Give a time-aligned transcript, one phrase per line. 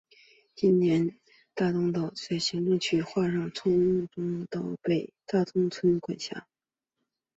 [0.55, 1.13] 今北
[1.53, 6.47] 大东岛在行政区划上属于冲绳县岛尻郡北大东村管辖。